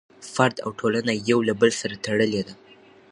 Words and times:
فرد 0.33 0.55
او 0.65 0.69
ټولنه 0.79 1.13
یو 1.29 1.39
له 1.47 1.53
بل 1.61 1.71
سره 1.81 1.95
تړلي 2.05 2.41
دي. 2.47 2.53